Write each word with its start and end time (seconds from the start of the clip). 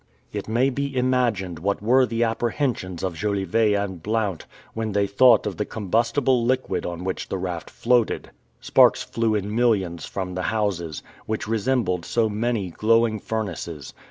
It 0.33 0.47
may 0.47 0.71
be 0.71 0.97
imagined 0.97 1.59
what 1.59 1.79
were 1.79 2.07
the 2.07 2.23
apprehensions 2.23 3.03
of 3.03 3.13
Jolivet 3.13 3.75
and 3.75 4.01
Blount, 4.01 4.47
when 4.73 4.93
they 4.93 5.05
thought 5.05 5.45
of 5.45 5.57
the 5.57 5.63
combustible 5.63 6.43
liquid 6.43 6.87
on 6.87 7.03
which 7.03 7.29
the 7.29 7.37
raft 7.37 7.69
floated. 7.69 8.31
Sparks 8.61 9.03
flew 9.03 9.35
in 9.35 9.53
millions 9.55 10.07
from 10.07 10.33
the 10.33 10.41
houses, 10.49 11.03
which 11.27 11.47
resembled 11.47 12.03
so 12.03 12.27
many 12.27 12.71
glowing 12.71 13.19
furnaces. 13.19 13.93